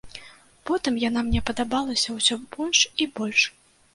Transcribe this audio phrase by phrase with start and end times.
[0.69, 3.41] Потым яна мне падабалася ўсё больш і больш.